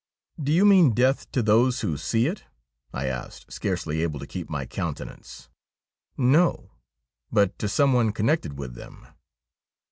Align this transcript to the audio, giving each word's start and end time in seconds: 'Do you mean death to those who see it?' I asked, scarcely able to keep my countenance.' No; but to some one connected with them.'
'Do 0.43 0.51
you 0.51 0.65
mean 0.65 0.93
death 0.95 1.31
to 1.31 1.43
those 1.43 1.81
who 1.81 1.95
see 1.95 2.25
it?' 2.25 2.45
I 2.91 3.05
asked, 3.05 3.53
scarcely 3.53 4.01
able 4.01 4.19
to 4.19 4.25
keep 4.25 4.49
my 4.49 4.65
countenance.' 4.65 5.47
No; 6.17 6.71
but 7.31 7.55
to 7.59 7.69
some 7.69 7.93
one 7.93 8.11
connected 8.11 8.57
with 8.57 8.73
them.' 8.73 9.05